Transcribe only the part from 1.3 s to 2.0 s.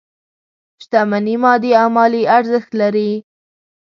مادي او